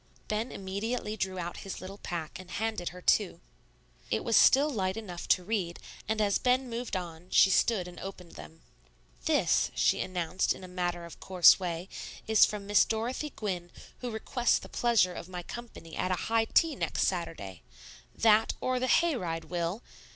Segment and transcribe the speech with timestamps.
[0.27, 3.39] Ben immediately drew out his little pack, and handed her two.
[4.09, 5.77] It was still light enough to read;
[6.07, 8.63] and as Ben moved on, she stood and opened them.
[9.25, 11.87] "This," she announced in a matter of course way,
[12.25, 13.69] "is from Miss Dorothy Gwynne,
[13.99, 17.61] who requests the pleasure of my company at a high tea next Saturday.
[18.15, 19.83] That, or the hay ride, Will?